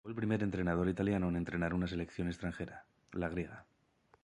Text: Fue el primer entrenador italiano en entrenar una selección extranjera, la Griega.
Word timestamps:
Fue 0.03 0.09
el 0.09 0.15
primer 0.15 0.41
entrenador 0.41 0.89
italiano 0.89 1.29
en 1.29 1.35
entrenar 1.35 1.75
una 1.75 1.85
selección 1.85 2.27
extranjera, 2.27 2.87
la 3.11 3.29
Griega. 3.29 3.67